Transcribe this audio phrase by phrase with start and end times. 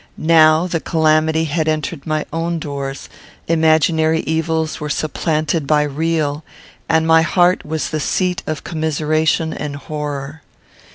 [0.17, 3.07] Now the calamity had entered my own doors,
[3.47, 6.43] imaginary evils were supplanted by real,
[6.89, 10.41] and my heart was the seat of commiseration and horror.